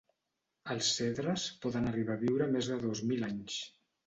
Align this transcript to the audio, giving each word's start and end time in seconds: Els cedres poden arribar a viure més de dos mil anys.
Els 0.75 0.87
cedres 0.99 1.43
poden 1.67 1.91
arribar 1.91 2.17
a 2.17 2.23
viure 2.25 2.49
més 2.57 2.71
de 2.73 2.79
dos 2.89 3.05
mil 3.13 3.29
anys. 3.31 3.61